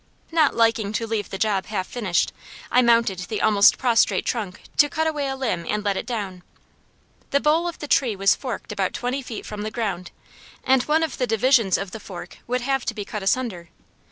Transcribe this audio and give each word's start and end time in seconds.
Not 0.31 0.55
liking 0.55 0.93
to 0.93 1.05
leave 1.05 1.29
the 1.29 1.37
job 1.37 1.67
half 1.67 1.85
finished, 1.85 2.33
I 2.71 2.81
mounted 2.81 3.19
the 3.19 3.39
almost 3.39 3.77
prostrate 3.77 4.25
trunk 4.25 4.61
to 4.77 4.89
cut 4.89 5.05
away 5.05 5.27
a 5.27 5.35
limb 5.35 5.63
and 5.69 5.83
let 5.85 5.95
it 5.95 6.07
down. 6.07 6.41
The 7.29 7.39
bole 7.39 7.67
of 7.67 7.77
the 7.77 7.87
tree 7.87 8.15
was 8.15 8.33
forked 8.35 8.71
about 8.71 8.93
twenty 8.93 9.21
feet 9.21 9.45
from 9.45 9.61
the 9.61 9.69
ground, 9.69 10.09
and 10.63 10.81
one 10.85 11.03
of 11.03 11.19
the 11.19 11.27
divisions 11.27 11.77
of 11.77 11.91
the 11.91 11.99
fork 11.99 12.39
would 12.47 12.61
have 12.61 12.83
to 12.85 12.95
be 12.95 13.05
cut 13.05 13.21
asunder. 13.21 13.69